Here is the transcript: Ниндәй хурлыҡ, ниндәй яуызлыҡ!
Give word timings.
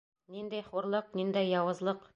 Ниндәй 0.35 0.63
хурлыҡ, 0.71 1.13
ниндәй 1.21 1.53
яуызлыҡ! 1.55 2.07